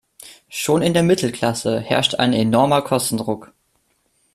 Schon 0.49 0.81
in 0.81 0.95
der 0.95 1.03
Mittelklasse 1.03 1.79
herrscht 1.79 2.15
ein 2.15 2.33
enormer 2.33 2.81
Kostendruck. 2.81 3.53